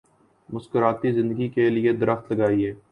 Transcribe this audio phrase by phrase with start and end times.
[0.49, 2.73] مسکراتی زندگی کے لیے درخت لگائیں۔